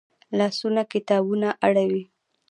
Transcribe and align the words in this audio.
لاسونه 0.37 0.81
کتابونه 0.93 1.49
اړوي 1.67 2.03